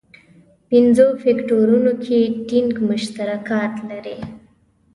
پنځو 0.69 1.07
فکټورونو 1.23 1.91
کې 2.03 2.19
ټینګ 2.47 2.73
مشترکات 2.89 3.73
لري. 3.89 4.19